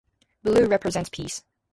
Blue 0.41 0.65
represents 0.65 1.09
peace. 1.11 1.43